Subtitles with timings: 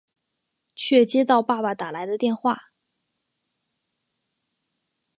[0.73, 2.71] 却接到爸爸打来的电话